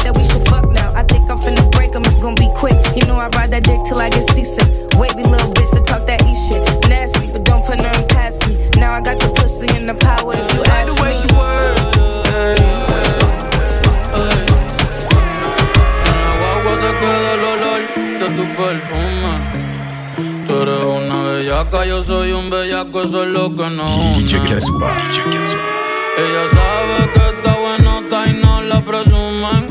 I 3.21 3.29
ride 3.37 3.51
that 3.51 3.65
dick 3.65 3.81
till 3.85 3.99
I 4.01 4.09
get 4.09 4.25
seasick. 4.31 4.67
Wavy 4.97 5.23
little 5.23 5.53
bitch 5.53 5.71
to 5.77 5.81
talk 5.81 6.07
that 6.07 6.23
E 6.25 6.35
shit. 6.35 6.63
Nasty, 6.89 7.31
but 7.33 7.45
don't 7.45 7.65
put 7.67 7.77
nothing 7.83 8.09
past 8.09 8.47
me. 8.49 8.57
Now 8.81 8.95
I 8.95 9.01
got 9.03 9.21
the 9.21 9.29
pussy 9.37 9.67
and 9.77 9.89
the 9.89 9.95
power 9.95 10.33
if 10.33 10.47
you 10.55 10.61
Like 10.61 10.71
ask 10.71 10.87
the 10.89 11.03
way 11.03 11.13
me. 11.13 11.21
she 11.21 11.29
work, 11.37 11.77
guagua 16.41 16.75
se 16.83 16.91
queda 17.01 17.31
el 17.37 17.45
olor 17.53 17.81
de 18.21 18.27
tu 18.37 18.45
perfume. 18.57 19.33
Tú 20.47 20.53
eres 20.63 20.83
una 20.85 21.23
bellaca, 21.23 21.85
yo 21.85 22.03
soy 22.03 22.33
un 22.33 22.49
bellaco, 22.51 23.03
eso 23.03 23.23
es 23.25 23.29
lo 23.29 23.55
que 23.55 23.69
no 23.71 23.87
une. 23.87 24.25
Ella 26.19 26.45
sabe 26.57 26.97
que 27.15 27.23
está 27.37 27.53
buenota 27.59 28.27
y 28.27 28.33
no 28.43 28.63
la 28.63 28.81
presumen. 28.81 29.70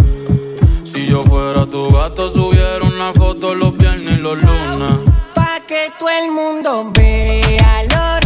Yo 1.09 1.23
fuera 1.23 1.65
tu 1.65 1.91
gato, 1.91 2.29
subiera 2.29 2.85
una 2.85 3.11
foto 3.13 3.55
los 3.55 3.75
viernes 3.75 4.19
y 4.19 4.21
los 4.21 4.37
lunes. 4.37 4.99
Pa' 5.33 5.59
que 5.67 5.91
todo 5.97 6.07
el 6.07 6.29
mundo 6.29 6.91
vea 6.93 7.83
lo 7.89 8.18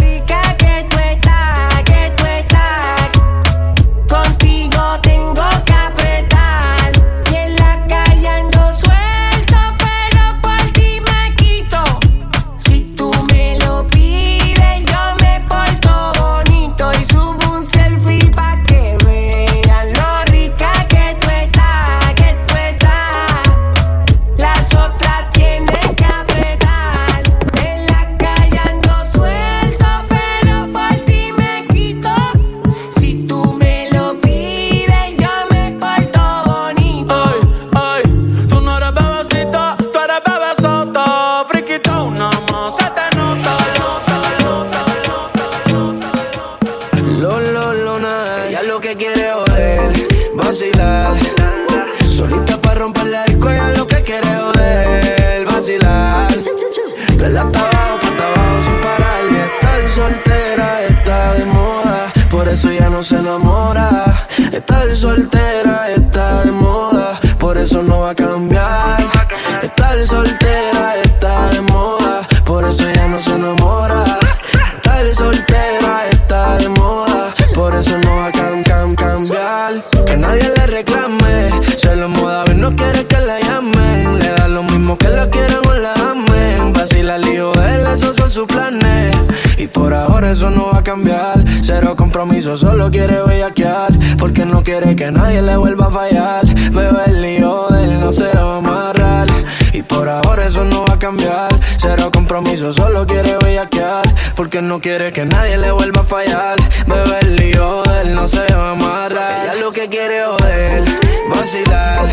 Cero 91.84 91.98
compromiso, 91.98 92.56
solo 92.56 92.90
quiere 92.90 93.22
bellaquear. 93.24 93.92
Porque 94.18 94.46
no 94.46 94.64
quiere 94.64 94.96
que 94.96 95.12
nadie 95.12 95.42
le 95.42 95.58
vuelva 95.58 95.88
a 95.88 95.92
fallar. 95.92 96.46
Bebe 96.72 97.04
el 97.08 97.22
lío 97.22 97.68
de 97.72 97.84
él 97.84 98.00
no 98.00 98.14
se 98.14 98.24
va 98.24 98.54
a 98.54 98.58
amarrar. 98.60 99.28
Y 99.74 99.82
por 99.84 100.08
ahora 100.08 100.48
eso 100.48 100.64
no 100.64 100.86
va 100.86 100.94
a 100.94 100.98
cambiar. 101.00 101.50
Cero 101.78 102.10
compromiso, 102.10 102.72
solo 102.72 103.06
quiere 103.06 103.36
bellaquear. 103.44 104.04
Porque 104.34 104.62
no 104.62 104.80
quiere 104.80 105.12
que 105.12 105.26
nadie 105.26 105.58
le 105.58 105.74
vuelva 105.74 106.04
a 106.04 106.06
fallar. 106.06 106.56
Bebe 106.88 107.20
el 107.20 107.36
lío 107.36 107.84
de 107.84 108.02
él 108.04 108.16
no 108.16 108.30
se 108.30 108.46
va 108.56 108.70
a 108.70 108.72
amarrar. 108.72 109.44
Ella 109.44 109.56
lo 109.56 109.74
que 109.74 109.90
quiere 109.90 110.24
joder, 110.24 110.86
vacilar. 111.30 112.10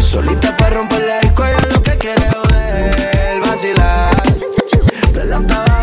Solita 0.00 0.56
para 0.56 0.76
romper 0.76 1.04
la 1.04 1.18
disco, 1.22 1.44
ella 1.44 1.66
lo 1.74 1.82
que 1.82 1.98
quiere 1.98 2.22
joder, 2.30 3.40
vacilar. 3.40 4.14
De 5.12 5.24
la 5.24 5.38
abajo, 5.38 5.75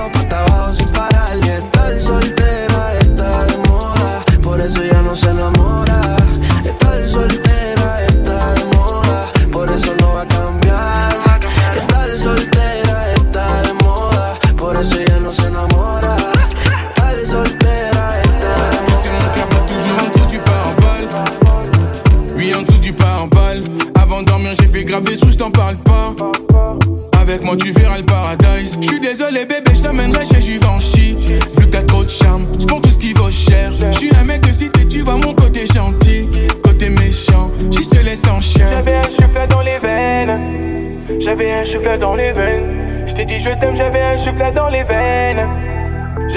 se 5.15 5.29
enamora. 5.29 6.01
Estar 6.65 7.07
soltera 7.07 8.05
está 8.07 8.53
de 8.53 8.63
moda. 8.75 9.31
Por 9.51 9.71
eso 9.71 9.93
no 10.01 10.13
va 10.13 10.21
a 10.21 10.27
cambiar. 10.27 11.11
Soltera 12.17 13.13
eso 14.83 15.19
no 15.19 15.31
se 15.31 15.47
soltera 17.27 18.13
du 20.27 20.39
pare-balles. 20.39 21.09
Oui, 22.35 22.53
en 22.53 22.61
dessous 22.61 22.79
du 22.79 22.93
pare-balles. 22.93 23.63
Avant 23.95 24.21
de 24.21 24.25
dormir, 24.25 24.53
j'ai 24.59 24.67
fait 24.67 24.83
graver 24.83 25.15
sous, 25.15 25.31
je 25.31 25.37
t'en 25.37 25.51
parle 25.51 25.77
pas. 25.77 26.15
Avec 27.21 27.43
moi, 27.43 27.55
tu 27.55 27.71
verras 27.71 27.82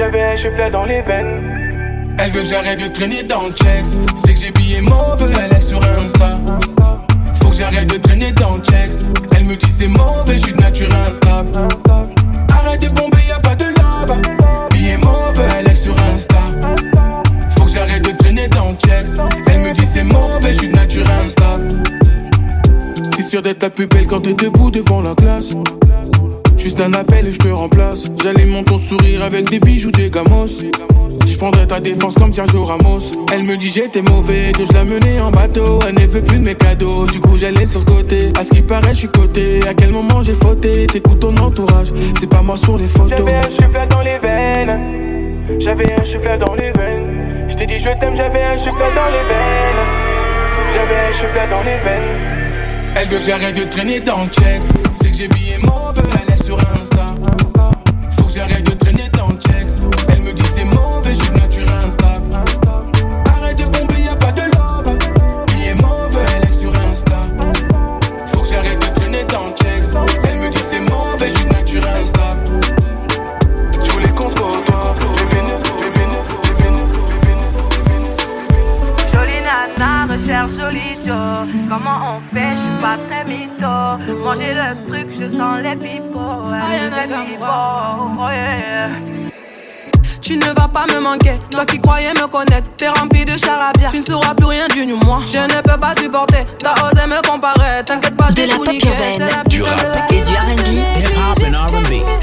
Souffle 0.07 0.71
dans 0.71 0.85
les 0.85 1.03
veines. 1.03 1.43
Elle 2.21 2.31
veut 2.31 2.43
que 2.43 2.47
j'arrête 2.47 2.81
de 2.81 2.87
traîner 2.87 3.25
dans 3.25 3.47
le 3.47 3.53
checks. 3.53 3.99
C'est 4.15 4.35
que 4.35 4.41
j'ai 4.41 4.53
billé 4.53 4.81
mauvais, 4.81 5.33
elle 5.45 5.57
est 5.57 5.61
sur 5.61 5.81
Insta. 5.83 6.39
Faut 7.43 7.49
que 7.49 7.57
j'arrête 7.57 7.93
de 7.93 7.99
traîner 7.99 8.31
dans 8.31 8.55
le 8.55 8.63
checks. 8.63 9.03
Elle 9.37 9.47
me 9.47 9.57
dit 9.57 9.67
c'est 9.77 9.89
mauvais, 9.89 10.35
je 10.35 10.39
suis 10.39 10.53
de 10.53 10.61
nature 10.61 10.89
instable. 11.09 11.49
Arrête 12.53 12.83
de 12.83 12.89
bomber, 12.89 13.19
y 13.29 13.33
a 13.33 13.41
pas 13.41 13.57
de 13.57 13.65
love. 13.65 14.17
Billet 14.71 14.97
mauvais, 14.99 15.49
elle 15.59 15.67
est 15.67 15.75
sur 15.75 15.97
Insta. 16.15 16.37
Faut 17.59 17.65
que 17.65 17.73
j'arrête 17.73 18.05
de 18.05 18.17
traîner 18.17 18.47
dans 18.47 18.69
le 18.69 18.77
checks. 18.77 19.19
Elle 19.49 19.59
me 19.59 19.73
dit 19.73 19.89
c'est 19.93 20.05
mauvais, 20.05 20.53
je 20.53 20.59
suis 20.59 20.69
de 20.69 20.77
nature 20.77 21.07
instable. 21.25 21.83
T'es 23.17 23.23
sûr 23.25 23.43
d'être 23.43 23.63
la 23.63 23.71
plus 23.71 23.89
belle 23.89 24.07
quand 24.07 24.21
t'es 24.21 24.35
debout 24.35 24.71
devant 24.71 25.01
la 25.01 25.17
classe. 25.17 25.53
Juste 26.67 26.81
un 26.81 26.95
appel 26.95 27.29
et 27.29 27.33
je 27.33 27.39
te 27.39 27.47
remplace. 27.47 28.09
J'alimente 28.25 28.67
ton 28.67 28.81
sourire 28.81 29.23
avec 29.23 29.49
des 29.49 29.61
bijoux, 29.61 29.93
des 29.93 30.11
gamos. 30.11 30.49
Je 31.25 31.37
prendrai 31.37 31.65
ta 31.65 31.79
défense 31.79 32.17
comme 32.17 32.33
Sergio 32.33 32.65
Ramos. 32.65 33.13
Elle 33.33 33.45
me 33.45 33.57
dit 33.57 33.71
j'étais 33.71 34.03
mauvais, 34.03 34.51
que 34.51 34.67
je 34.67 34.73
la 34.73 34.85
menais 34.85 35.21
en 35.21 35.31
bateau. 35.31 35.79
Elle 35.89 35.95
ne 35.95 36.07
veut 36.09 36.23
plus 36.23 36.41
de 36.41 36.45
mes 36.45 36.57
cadeaux, 36.57 37.07
du 37.07 37.21
coup 37.21 37.39
j'allais 37.39 37.69
sur 37.69 37.79
le 37.79 37.85
côté. 37.85 38.33
À 38.37 38.43
ce 38.43 38.51
qui 38.51 38.63
paraît, 38.63 38.95
je 38.95 38.99
suis 38.99 39.09
coté. 39.09 39.61
À 39.69 39.75
quel 39.75 39.93
moment 39.93 40.25
j'ai 40.25 40.33
fauté? 40.33 40.89
T'écoutes 40.89 41.21
ton 41.21 41.37
entourage, 41.37 41.93
c'est 42.19 42.29
pas 42.29 42.43
moi 42.43 42.57
sur 42.57 42.77
les 42.77 42.89
photos. 42.89 43.17
J'avais 43.17 43.35
un 43.37 43.43
souffle 43.43 43.89
dans 43.89 44.01
les 44.01 44.19
veines. 44.19 45.61
J'avais 45.61 45.93
un 45.93 46.05
souffle 46.05 46.39
dans 46.45 46.55
les 46.57 46.73
veines. 46.73 47.49
Je 47.49 47.57
t'ai 47.59 47.67
dit 47.69 47.79
je 47.79 48.01
t'aime, 48.01 48.17
j'avais 48.17 48.43
un 48.43 48.59
souffle 48.59 48.81
dans 48.81 49.07
les 49.15 49.25
veines. 49.31 49.85
J'avais 50.75 50.99
un 50.99 51.13
souffle 51.13 51.49
dans 51.49 51.63
les 51.63 51.79
veines. 51.85 52.37
Elle 52.97 53.07
veut 53.07 53.19
que 53.19 53.25
j'arrête 53.25 53.57
de 53.57 53.71
traîner 53.71 54.01
dans 54.01 54.25
le 54.25 54.31
checks. 54.31 54.65
C'est 55.01 55.13
que 55.13 55.17
j'ai 55.17 55.29
billé 55.29 55.59
mauvais, 55.63 56.26
oh 87.43 88.29
yeah. 88.31 88.89
Tu 90.21 90.37
ne 90.37 90.47
vas 90.47 90.67
pas 90.67 90.87
me 90.93 90.99
manquer, 90.99 91.39
toi 91.53 91.65
qui 91.65 91.79
croyais 91.79 92.13
me 92.13 92.27
connaître, 92.27 92.67
t'es 92.77 92.89
rempli 92.89 93.25
de 93.25 93.37
charabia. 93.37 93.89
Tu 93.89 93.99
ne 93.99 94.03
sauras 94.03 94.35
plus 94.35 94.47
rien 94.47 94.67
du 94.67 94.85
nu, 94.85 94.95
moi. 94.95 95.21
Je 95.25 95.39
ne 95.39 95.61
peux 95.61 95.79
pas 95.79 95.95
supporter, 95.95 96.45
t'as 96.59 96.73
osé 96.85 97.07
me 97.07 97.23
comparer. 97.29 97.85
T'inquiète 97.87 98.17
pas, 98.17 98.27
je 98.31 98.35
vais 98.35 98.47
la 98.49 98.57
tout 98.57 98.65
niquer. 98.65 98.89
urbaine, 98.89 99.19
C'est 99.19 99.37
la 99.37 99.45
du 99.45 99.63
rap 99.63 99.77
la 99.83 100.17
et 100.17 100.23
du 100.23 100.33
R&B. 100.33 100.67
Hip-hop 100.99 101.43
and 101.47 101.55
R&B, 101.55 102.23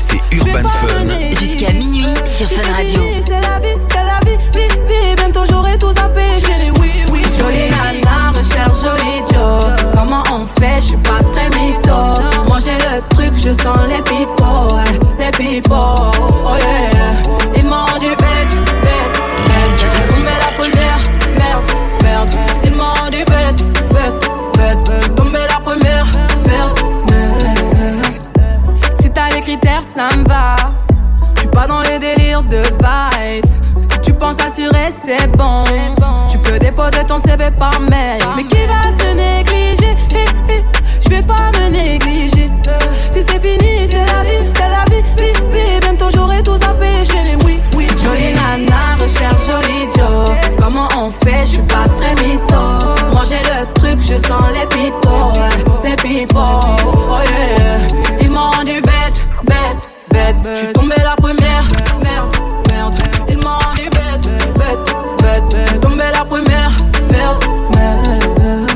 Je 60.43 60.55
suis 60.55 60.73
tombé 60.73 60.95
la 60.97 61.15
première, 61.15 61.63
merde, 62.01 62.35
merde. 62.69 62.95
Ils 63.29 63.37
m'ont 63.37 63.57
rendu 63.57 63.89
bête, 63.89 64.29
bête, 64.55 64.95
bête. 65.21 65.57
Je 65.65 65.69
suis 65.69 65.79
tombé 65.79 66.03
la 66.11 66.25
première, 66.25 66.71
merde, 67.11 67.43
merde. 67.75 68.71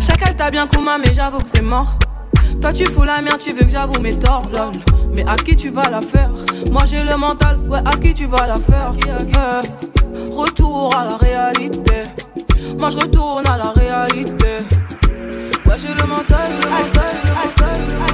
Chacun 0.00 0.32
t'a 0.32 0.50
bien 0.50 0.66
Kuma, 0.66 0.98
mais 0.98 1.12
j'avoue 1.12 1.38
que 1.40 1.50
c'est 1.50 1.62
mort. 1.62 1.98
Toi 2.60 2.72
tu 2.72 2.86
fous 2.86 3.04
la 3.04 3.20
merde, 3.20 3.38
tu 3.38 3.52
veux 3.52 3.64
que 3.64 3.70
j'avoue 3.70 4.00
mes 4.00 4.16
torts. 4.18 4.42
Mais 5.12 5.24
à 5.28 5.36
qui 5.36 5.56
tu 5.56 5.70
vas 5.70 5.88
la 5.90 6.00
faire? 6.00 6.30
Moi 6.70 6.82
j'ai 6.86 7.02
le 7.02 7.16
mental, 7.16 7.58
ouais, 7.68 7.80
à 7.84 7.90
qui 7.96 8.14
tu 8.14 8.26
vas 8.26 8.46
la 8.46 8.56
faire? 8.56 8.92
Eh, 9.06 10.34
Retour 10.36 10.96
à 10.96 11.04
la 11.04 11.16
réalité. 11.16 12.04
Moi 12.78 12.90
je 12.90 12.96
retourne 12.98 13.46
à 13.46 13.56
la 13.56 13.70
réalité. 13.70 14.58
Ouais, 15.66 15.76
j'ai 15.76 15.88
le 15.88 16.06
mental, 16.06 16.52
le 16.62 16.70
mental. 16.70 18.07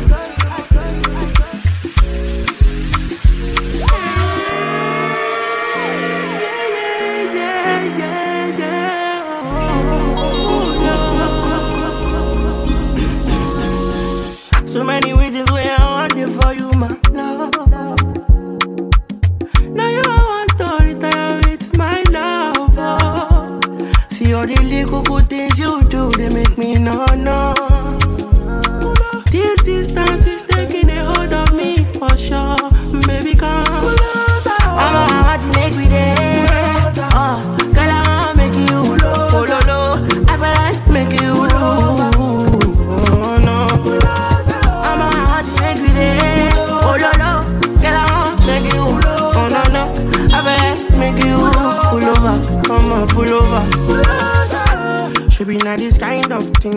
All 24.45 24.55
the 24.55 24.63
little 24.63 25.03
good 25.03 25.29
things 25.31 25.59
you 25.59 25.83
do, 25.85 26.11
they 26.13 26.29
make 26.29 26.59
me 26.59 26.75
no 26.79 27.07
no. 27.17 27.55
This 29.31 29.63
distance 29.63 30.27
is 30.27 30.54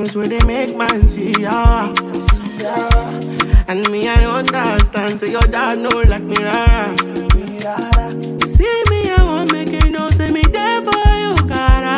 things 0.07 0.15
where 0.15 0.27
they 0.27 0.45
make 0.45 0.75
man 0.75 1.09
see 1.09 1.31
ya. 1.31 1.93
And 3.67 3.89
me, 3.91 4.07
I 4.07 4.25
understand. 4.25 5.19
Say 5.19 5.31
your 5.31 5.41
dad 5.41 5.79
know 5.79 6.01
like 6.07 6.23
me, 6.23 6.35
rara. 6.37 6.97
See 8.47 8.83
me, 8.89 9.09
I 9.11 9.23
want 9.23 9.51
make 9.51 9.71
you 9.71 9.89
know. 9.91 10.09
Say 10.09 10.31
me 10.31 10.41
there 10.41 10.81
for 10.81 11.09
you, 11.21 11.35
gotta. 11.47 11.97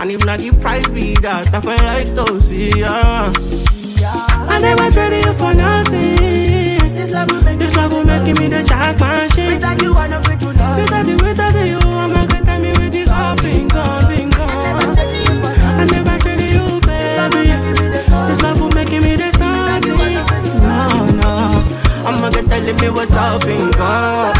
And 0.00 0.10
if 0.10 0.24
not 0.24 0.40
the 0.40 0.50
price 0.60 0.88
be 0.88 1.14
that, 1.16 1.52
I 1.52 1.60
feel 1.60 1.76
like 1.86 2.14
to 2.16 2.40
see 2.40 2.70
ya. 2.80 3.32
I 4.52 4.58
never 4.60 4.90
traded 4.90 5.24
you 5.26 5.34
for 5.34 5.52
nothing. 5.54 6.16
This 6.94 7.12
love 7.12 7.30
will 7.30 7.44
make, 7.44 7.58
this 7.58 7.76
love 7.76 7.92
will 7.92 8.04
make 8.04 8.38
me 8.38 8.48
the 8.48 8.62
jack 8.64 8.98
machine. 8.98 9.54
Without 9.54 9.82
you, 9.82 9.94
I 9.94 10.06
know 10.08 10.20
fit 10.22 10.40
to 10.40 10.52
love. 10.52 10.80
Without 10.80 11.06
you, 11.06 11.16
without 11.16 11.66
you, 11.66 11.78
I'm 11.78 12.12
not 12.12 12.28
gonna 12.30 12.58
me 12.58 12.70
with 12.70 12.92
this 12.92 13.10
being 13.42 13.68
gone. 13.68 13.99
Me 22.80 22.90
what's 22.90 23.12
up 23.12 23.44
and 23.44 23.74
gone. 23.76 24.39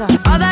All 0.00 0.47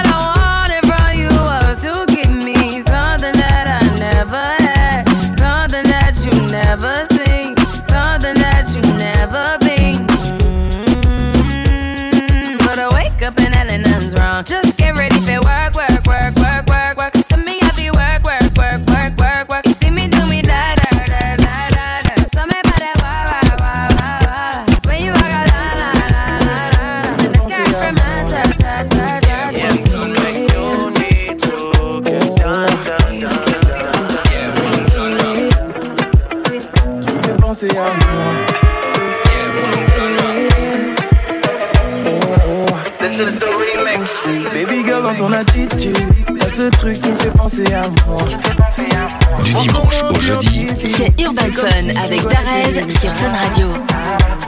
C'est 50.96 51.12
Urban 51.20 51.52
Fun 51.52 51.90
avec 52.02 52.22
Darez 52.22 52.90
sur 52.98 53.12
Fun 53.12 53.28
Radio. 53.28 53.68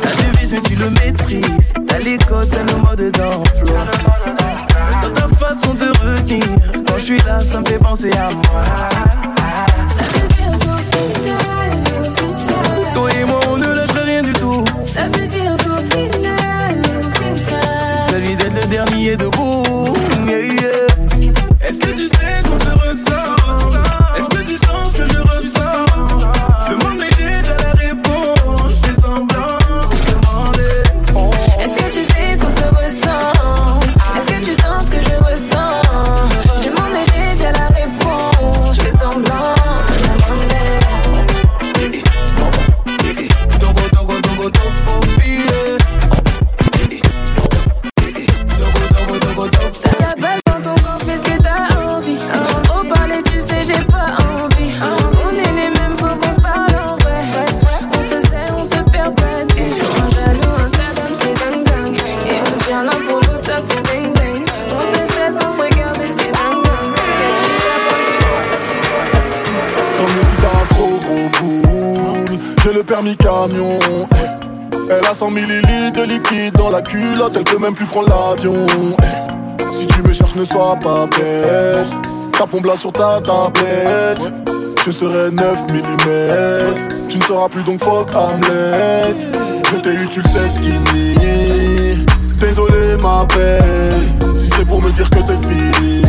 T'as 0.01 0.33
devise 0.33 0.55
mais 0.55 0.61
tu 0.63 0.77
le 0.77 0.89
maîtrises 0.89 1.75
T'as 1.87 1.99
les 1.99 2.17
codes, 2.17 2.49
t'as 2.51 2.73
le 2.73 2.81
mode 2.81 3.13
d'emploi 3.13 3.85
Dans 5.03 5.11
ta 5.11 5.29
façon 5.37 5.75
de 5.75 5.89
retenir 5.89 6.43
Quand 6.87 6.97
je 6.97 7.05
suis 7.05 7.19
là 7.19 7.45
ça 7.45 7.61
me 7.61 7.67
fait 7.67 7.79
penser 7.79 8.11
à 8.13 8.31
moi 8.31 8.65
Toi 12.95 13.11
et 13.13 13.25
moi 13.25 13.41
on 13.51 13.59
ne 13.59 13.67
lâche 13.67 13.91
rien 14.03 14.23
du 14.23 14.33
tout 14.33 14.65
Ça 14.95 15.05
veut 15.05 15.27
dire 15.27 15.55
qu'au 15.59 15.77
final, 15.95 16.81
au 16.97 17.23
final. 17.23 18.03
Celui 18.11 18.37
d'être 18.37 18.55
le 18.55 18.67
dernier 18.69 19.17
debout 19.19 19.95
yeah, 20.27 20.39
yeah. 20.39 21.29
Est-ce 21.69 21.79
que 21.79 21.91
tu 21.95 22.18
permis 72.89 73.17
camion. 73.17 73.79
Eh. 73.83 74.91
Elle 74.91 75.07
a 75.07 75.15
100 75.15 75.31
millilitres 75.31 75.93
de 75.93 76.05
liquide 76.05 76.55
dans 76.55 76.71
la 76.71 76.81
culotte 76.81 77.35
Elle 77.37 77.45
peut 77.45 77.59
même 77.59 77.75
plus 77.75 77.85
prendre 77.85 78.09
l'avion. 78.09 78.67
Eh. 79.03 79.73
Si 79.73 79.87
tu 79.87 80.03
me 80.03 80.13
cherches 80.13 80.35
ne 80.35 80.45
sois 80.45 80.77
pas 80.77 81.07
bête. 81.07 81.87
Ta 82.37 82.47
pompe 82.47 82.65
là 82.65 82.77
sur 82.77 82.93
ta 82.93 83.21
tablette. 83.21 84.33
Je 84.87 84.91
serai 84.91 85.31
9 85.31 85.63
mm 85.71 87.09
Tu 87.11 87.19
ne 87.19 87.23
seras 87.23 87.49
plus 87.49 87.63
donc 87.63 87.83
fuck 87.85 88.09
Hamlet. 88.15 89.15
Je 89.71 89.77
t'ai 89.77 89.91
eu 89.91 90.09
tu 90.09 90.23
le 90.23 90.29
sais 90.29 90.49
skinny. 90.49 92.07
Désolé 92.41 92.97
ma 93.03 93.27
belle. 93.27 94.33
Si 94.35 94.51
c'est 94.57 94.65
pour 94.65 94.81
me 94.83 94.91
dire 94.91 95.11
que 95.11 95.19
c'est 95.19 95.39
fini 95.47 96.03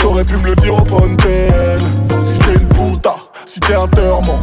T'aurais 0.00 0.24
pu 0.24 0.36
me 0.36 0.50
le 0.50 0.56
dire 0.56 0.74
au 0.74 0.84
fontaine. 0.84 1.80
Si 2.22 2.38
t'es 2.38 2.54
une 2.54 2.68
puta, 2.68 3.16
si 3.44 3.58
t'es 3.58 3.74
un 3.74 3.88
terment 3.88 4.40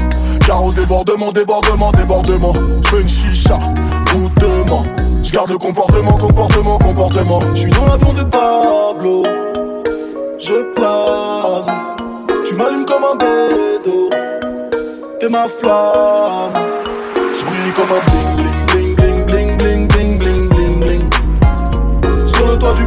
Car 0.48 0.64
au 0.64 0.72
débordement, 0.72 1.34
débordement, 1.34 1.92
débordement 1.92 2.54
Je 2.86 2.96
veux 2.96 3.02
une 3.02 3.08
chicha, 3.10 3.60
goûtement 4.14 4.86
Je 5.22 5.30
garde 5.34 5.50
le 5.50 5.58
comportement, 5.58 6.14
comportement, 6.14 6.78
comportement. 6.78 7.42
Je 7.54 7.60
suis 7.60 7.70
dans 7.72 7.86
l'avion 7.86 8.14
de 8.14 8.24
Pablo. 8.24 9.24
Je 10.40 10.74
plane. 10.74 11.76
Tu 12.48 12.56
m'allumes 12.56 12.86
comme 12.86 13.04
un 13.04 13.16
bébé 13.18 14.10
t'es 15.20 15.28
ma 15.28 15.50
flamme. 15.50 16.54
J'brille 17.40 17.74
comme 17.76 17.92
un 17.92 18.02
bling 18.08 18.56
bling 18.68 18.96
bling 18.96 19.26
bling 19.26 19.58
bling 19.58 19.88
bling 19.88 20.18
bling 20.18 20.50
bling 20.50 20.80
bling. 20.80 22.26
Sur 22.26 22.48
le 22.48 22.58
toit 22.58 22.74
du 22.74 22.86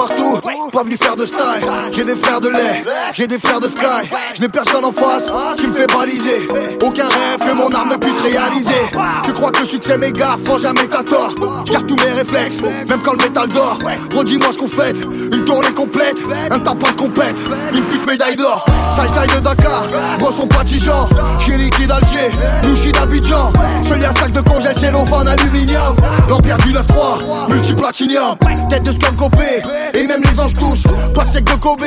partout, 0.00 0.40
pas 0.72 0.82
venu 0.82 0.96
faire 0.96 1.16
de 1.16 1.26
style. 1.26 1.66
J'ai 1.92 2.04
des 2.04 2.16
frères 2.16 2.40
de 2.40 2.48
lait, 2.48 2.84
j'ai 3.12 3.26
des 3.26 3.38
frères 3.38 3.60
de 3.60 3.68
sky. 3.68 4.08
Je 4.34 4.40
n'ai 4.40 4.48
personne 4.48 4.84
en 4.84 4.92
face 4.92 5.26
qui 5.58 5.66
me 5.66 5.72
fait 5.72 5.86
baliser. 5.86 6.48
Aucun 6.82 7.08
rêve 7.08 7.40
que 7.46 7.54
mon 7.54 7.70
arme 7.70 7.90
ne 7.90 7.96
puisse 7.96 8.20
réaliser. 8.20 8.82
Tu 9.24 9.32
crois 9.32 9.50
que 9.50 9.60
le 9.60 9.66
succès 9.66 9.98
m'égare, 9.98 10.38
prends 10.44 10.58
jamais 10.58 10.86
t'as 10.86 11.02
tort. 11.02 11.34
Garde 11.70 11.86
tous 11.86 11.96
mes 11.96 12.12
réflexes, 12.12 12.60
même 12.60 13.00
quand 13.04 13.12
le 13.12 13.24
métal 13.24 13.48
dort. 13.48 13.78
Redis-moi 14.14 14.52
ce 14.52 14.58
qu'on 14.58 14.68
fait, 14.68 14.96
une 15.02 15.44
tournée 15.44 15.72
complète, 15.72 16.16
un 16.50 16.58
tapin 16.58 16.92
de 16.92 16.96
compète, 16.96 17.36
une 17.74 17.84
pute 17.84 18.06
médaille 18.06 18.36
d'or. 18.36 18.64
Saï 19.00 19.08
saï 19.08 19.28
de 19.28 19.40
Dakar, 19.40 19.86
gros 20.18 20.30
son 20.30 20.46
patigeant. 20.46 21.08
J'suis 21.38 21.56
liquide 21.56 21.90
Alger, 21.90 22.30
Louchi 22.64 22.92
d'Abidjan. 22.92 23.50
Celui 23.88 24.04
à 24.04 24.12
sac 24.12 24.30
de 24.30 24.40
congèle, 24.42 24.74
c'est 24.78 24.92
en 24.92 25.26
aluminium. 25.26 25.96
L'empire 26.28 26.58
du 26.58 26.74
9-3, 26.74 27.50
multiplatinium. 27.50 28.36
Tête 28.68 28.82
de 28.82 28.92
skunk 28.92 29.16
copé, 29.16 29.62
et 29.94 30.06
même 30.06 30.20
les 30.22 30.38
anges 30.38 30.52
tous. 30.52 30.82
Pastèque 31.14 31.44
de 31.44 31.54
Kobe, 31.54 31.82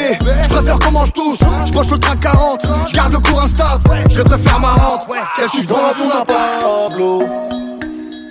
j'préfère 0.46 0.80
qu'on 0.80 0.92
mange 0.92 1.14
tous. 1.14 1.38
J'poche 1.68 1.90
le 1.92 2.00
track 2.00 2.20
40, 2.20 2.66
j'garde 2.92 3.14
le 3.14 3.20
cours 3.20 3.44
instable. 3.44 3.84
Je 4.10 4.22
préfère 4.22 4.60
ma 4.60 4.74
rente, 4.74 5.08
Je 5.40 5.48
suis 5.50 5.68
dans 5.68 5.76
son 5.76 6.26
Pablo, 6.26 7.24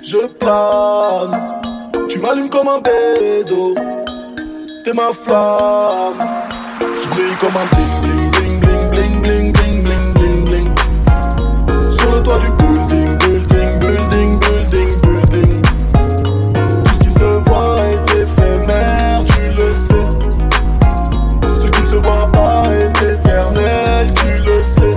je 0.02 0.26
plane. 0.40 1.40
Tu 2.08 2.18
m'allumes 2.18 2.50
comme 2.50 2.66
un 2.66 2.80
bédo, 2.80 3.74
t'es 4.84 4.92
ma 4.92 5.12
flamme. 5.12 6.26
Je 6.80 7.08
brille 7.08 7.36
comme 7.40 7.56
un 7.56 7.66
toit 12.22 12.38
du 12.38 12.50
building, 12.52 13.18
building, 13.18 13.78
building, 13.80 14.38
building, 14.40 15.00
building. 15.02 15.62
Tout 16.84 16.94
ce 16.94 17.00
qui 17.00 17.08
se 17.08 17.48
voit 17.48 17.76
est 17.90 18.22
éphémère, 18.22 19.24
tu 19.26 19.42
le 19.56 19.72
sais. 19.72 20.06
Ce 21.42 21.70
qui 21.70 21.82
ne 21.82 21.86
se 21.86 21.96
voit 21.96 22.28
pas 22.32 22.64
est 22.72 23.14
éternel, 23.14 24.14
tu 24.14 24.32
le 24.46 24.62
sais. 24.62 24.96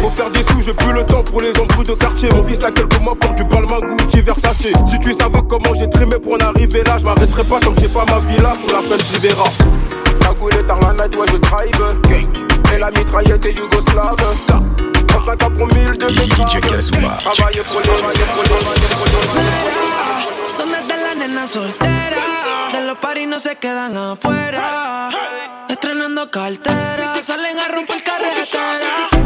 Faut 0.00 0.10
faire 0.10 0.30
des 0.30 0.42
sous, 0.42 0.60
j'ai 0.62 0.74
plus 0.74 0.92
le 0.92 1.04
temps 1.04 1.22
pour 1.22 1.40
les 1.40 1.58
embrouilles 1.60 1.86
de 1.86 1.94
quartier. 1.94 2.30
Mon 2.30 2.42
fils 2.42 2.62
a 2.64 2.70
quelques 2.70 3.00
mois 3.00 3.14
pour 3.14 3.34
du 3.34 3.44
Balmain 3.44 3.80
Gucci 3.80 4.20
Versace. 4.20 4.56
Si 4.86 4.98
tu 5.00 5.12
savais 5.12 5.42
comment 5.48 5.74
j'ai 5.78 5.88
trimé 5.90 6.18
pour 6.18 6.34
en 6.34 6.38
arriver 6.38 6.82
là, 6.84 6.96
je 6.98 7.04
m'arrêterai 7.04 7.44
pas 7.44 7.60
tant 7.60 7.72
que 7.72 7.80
j'ai 7.80 7.88
pas 7.88 8.04
ma 8.06 8.18
villa 8.20 8.54
sur 8.58 8.74
la 8.74 8.82
French 8.82 9.02
Rivera. 9.20 9.44
La 10.22 10.34
goulée 10.34 10.62
par 10.66 10.80
la 10.80 10.92
night, 10.92 11.16
ouais, 11.16 11.26
je 11.32 11.38
drive. 11.38 12.28
Et 12.74 12.78
la 12.78 12.90
mitraillette 12.90 13.46
est 13.46 13.58
yougoslave. 13.58 14.77
35 15.22 15.42
ans 15.42 15.50
pour 15.50 15.66
1000 15.74 15.98
de 15.98 16.08
DJ 16.08 16.60
Kazuma. 16.60 17.18
Travailler 17.18 17.62
pour 17.62 17.80
les, 17.80 17.86
travailler 17.86 18.24
pour 18.32 18.42
les, 18.42 18.48
travailler 18.48 18.88
pour 18.96 19.06
les. 19.06 20.58
¿Dónde 20.58 20.78
está 20.78 20.96
la 20.96 21.14
nena 21.16 21.46
soltera? 21.46 22.70
De 22.72 22.80
los 22.86 22.98
paris 22.98 23.26
no 23.26 23.40
se 23.40 23.56
quedan 23.56 23.96
afuera. 23.96 25.10
Estrenando 25.68 26.30
cartera, 26.30 27.14
salen 27.22 27.58
a 27.58 27.68
romper 27.68 28.02
carretera. 28.04 29.17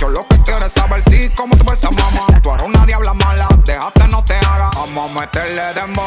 Yo 0.00 0.08
lo 0.08 0.26
que 0.26 0.40
quiero 0.42 0.64
es 0.64 0.72
saber 0.72 1.02
si 1.10 1.28
como 1.34 1.54
tú 1.56 1.70
esa 1.70 1.90
mamá. 1.90 2.26
Tú 2.42 2.50
eres 2.50 2.62
una 2.62 2.86
diabla 2.86 3.12
mala. 3.12 3.46
Déjate, 3.64 4.08
no 4.08 4.24
te 4.24 4.34
haga. 4.36 4.70
Vamos 4.74 5.10
a 5.10 5.20
meterle 5.20 5.74
dembow. 5.74 6.03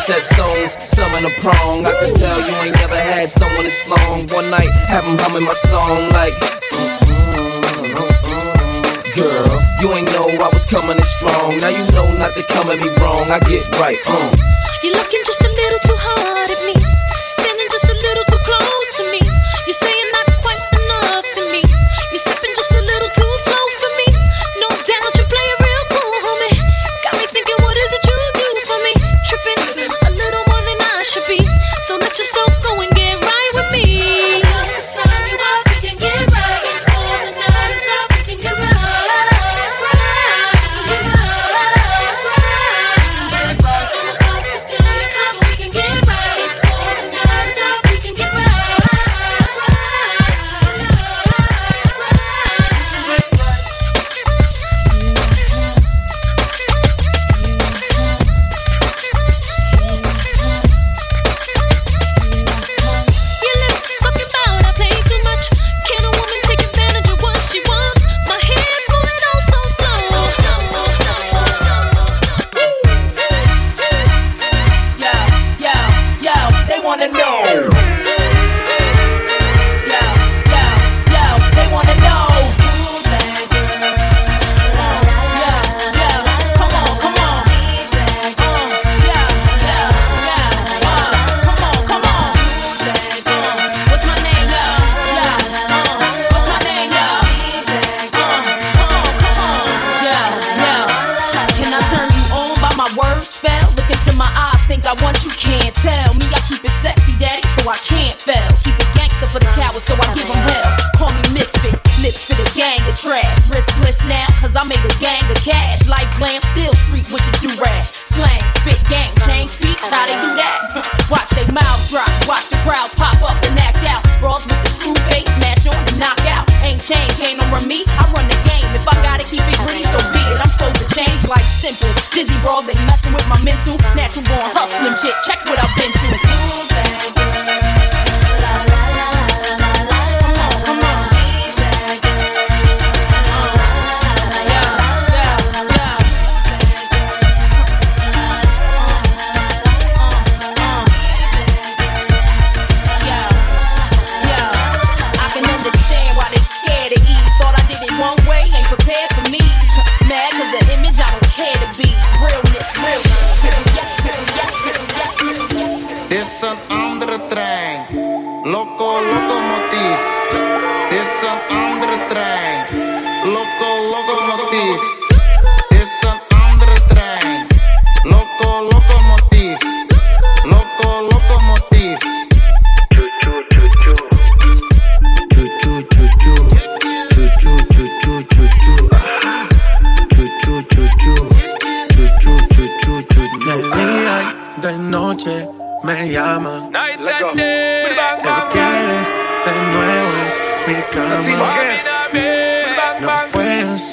Set 0.00 0.20
stones, 0.34 0.76
some 0.94 1.14
in 1.14 1.24
a 1.24 1.30
prong. 1.40 1.86
I 1.86 1.92
can 1.98 2.12
tell 2.12 2.38
you 2.38 2.54
ain't 2.60 2.76
never 2.76 2.94
had 2.94 3.30
someone 3.30 3.64
this 3.64 3.88
long. 3.88 4.26
One 4.28 4.50
night, 4.50 4.68
have 4.88 5.06
'em 5.06 5.16
humming 5.18 5.44
my 5.44 5.54
song 5.54 6.10
like. 6.12 6.34
Girl, 9.16 9.62
you 9.80 9.92
ain't 9.94 10.12
know 10.12 10.28
I 10.44 10.50
was 10.52 10.66
coming 10.66 10.98
in 10.98 11.04
strong. 11.04 11.56
Now 11.58 11.68
you 11.68 11.84
know 11.92 12.06
not 12.18 12.34
to 12.36 12.42
come 12.52 12.68
at 12.70 12.80
me 12.80 12.90
wrong. 13.00 13.30
I 13.30 13.38
get 13.48 13.64
right, 13.80 13.96
um. 14.08 14.36
You're 14.82 14.92
looking 14.92 15.22
just 15.24 15.40
a 15.42 15.48
little 15.48 15.78
too 15.88 15.96
hard 15.96 16.50
at 16.50 16.60
me. 16.66 16.73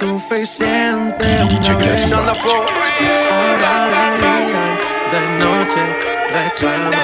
Suficiente 0.02 1.26
una 1.44 1.78
vez. 1.78 2.12
Ahora 2.12 2.34
de 3.92 4.06
día 4.18 4.66
de 5.12 5.22
noche 5.38 5.84
reclama. 6.34 6.98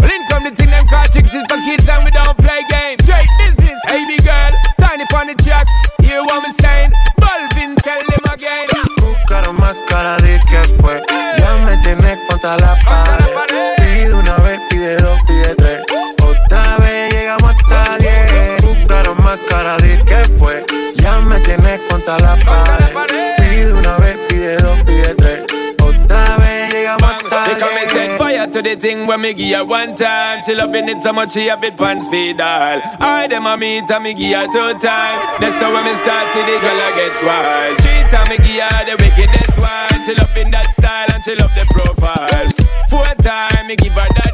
Link 0.00 0.24
the 0.42 0.50
thing 0.56 0.70
them 0.70 0.86
call 0.86 1.06
chicks 1.12 1.34
is 1.34 1.44
for 1.46 1.58
kids 1.66 1.86
and 1.86 2.04
we 2.04 2.10
don't 2.10 2.36
play 2.38 2.64
games. 2.70 3.04
Straight 3.04 3.28
business, 3.38 3.78
baby 3.86 4.16
girl, 4.24 4.52
tiny 4.80 5.04
on 5.14 5.26
the 5.26 5.34
track. 5.44 5.66
Hear 6.00 6.22
what 6.22 6.40
me 6.42 6.52
saying? 6.58 6.92
Balvin, 7.20 7.76
tell 7.84 8.00
them 8.08 8.32
again. 8.32 8.66
Buscaron 8.96 9.60
más 9.60 9.76
cara 9.88 10.16
de 10.22 10.40
que 10.48 10.64
fue. 10.80 11.02
Ya 11.36 11.52
me 11.66 11.76
tienes 11.82 12.18
contra 12.28 12.56
la 12.56 12.74
pared. 12.86 13.76
Pide 13.76 14.14
una 14.14 14.36
vez, 14.36 14.58
pide 14.70 14.96
dos, 14.96 15.20
pide 15.26 15.59
contra 21.90 22.18
la 22.18 22.36
pared. 22.36 23.36
Pide 23.36 23.72
una 23.72 23.96
vez, 23.98 24.16
pide 24.28 24.56
dos, 24.58 24.82
pide 24.84 25.14
tres. 25.16 25.44
Otra 25.78 26.36
vez 26.38 26.72
llegamos 26.72 27.10
hasta 27.10 27.44
She 27.44 27.54
come 27.60 27.76
and 27.80 27.90
set 27.90 28.18
fire 28.18 28.46
to 28.46 28.62
the 28.62 28.76
thing 28.76 29.06
when 29.06 29.20
me 29.20 29.34
give 29.34 29.56
her 29.56 29.64
one 29.64 29.94
time. 29.94 30.42
She 30.44 30.54
loving 30.54 30.88
it 30.88 31.02
so 31.02 31.12
much 31.12 31.32
she 31.32 31.48
have 31.48 31.64
it 31.64 31.76
pants 31.76 32.08
feed 32.08 32.40
all. 32.40 32.80
I 33.00 33.26
them 33.28 33.46
a 33.46 33.56
meet 33.56 33.90
and 33.90 34.04
me 34.04 34.14
give 34.14 34.38
her 34.38 34.46
two 34.46 34.78
time. 34.78 35.18
That's 35.40 35.60
how 35.60 35.72
when 35.72 35.84
me 35.84 35.94
start 36.02 36.26
see 36.32 36.42
the 36.46 36.56
girl 36.62 36.80
I 36.80 36.90
get 36.96 37.22
wild. 37.26 37.76
Three 37.82 38.02
time 38.10 38.28
me 38.30 38.36
give 38.38 38.62
her 38.62 38.84
the 38.86 38.96
wickedest 39.02 39.58
one. 39.58 40.00
She 40.04 40.14
loving 40.14 40.50
that 40.52 40.70
style 40.70 41.08
and 41.12 41.22
she 41.24 41.34
love 41.34 41.54
the 41.54 41.66
profile. 41.70 42.26
Four 42.88 43.06
time 43.22 43.66
me 43.66 43.76
give 43.76 43.92
her 43.92 44.08
that 44.16 44.29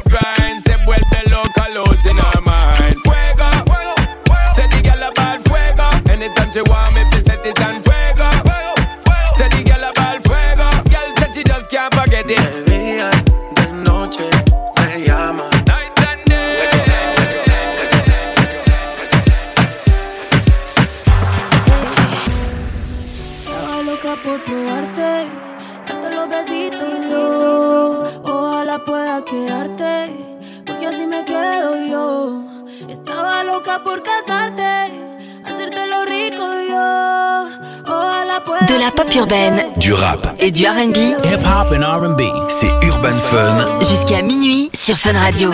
urbaine, 39.27 39.65
Du 39.77 39.93
rap, 39.93 40.35
et 40.39 40.51
du 40.51 40.65
RB, 40.65 40.95
hip 40.95 41.43
hop 41.45 41.71
and 41.73 41.83
R&B, 41.83 42.21
c'est 42.47 42.71
Urban 42.85 43.17
Fun. 43.29 43.79
jusqu'à 43.81 44.21
minuit 44.21 44.71
sur 44.73 44.95
Fun 44.97 45.11
Radio. 45.19 45.51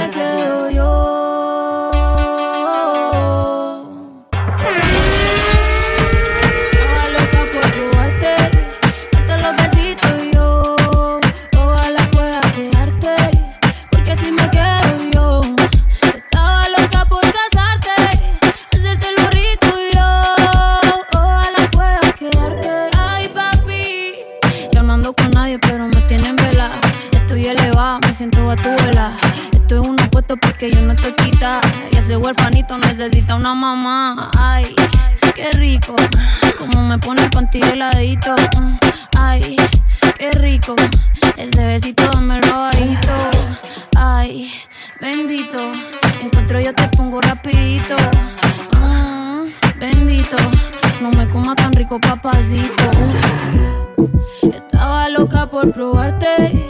Necesita 32.71 33.35
una 33.35 33.53
mamá. 33.53 34.31
Ay, 34.37 34.73
qué 35.35 35.51
rico. 35.51 35.95
Como 36.57 36.81
me 36.83 36.97
pone 36.97 37.23
el 37.23 37.29
panty 37.29 37.59
de 37.59 37.75
ladito. 37.75 38.35
Ay, 39.17 39.55
qué 40.17 40.31
rico. 40.31 40.75
Ese 41.37 41.65
besito 41.65 42.03
dame 42.11 42.39
el 42.39 42.51
bajito. 42.51 43.15
Ay, 43.95 44.51
bendito. 45.01 45.59
Encuentro 46.21 46.59
yo 46.59 46.73
te 46.73 46.87
pongo 46.89 47.21
rapidito. 47.21 47.95
Mm, 48.79 49.47
bendito. 49.79 50.37
No 51.01 51.11
me 51.11 51.27
coma 51.29 51.55
tan 51.55 51.73
rico, 51.73 51.99
papacito. 51.99 52.89
Estaba 54.41 55.09
loca 55.09 55.47
por 55.47 55.71
probarte, 55.73 56.62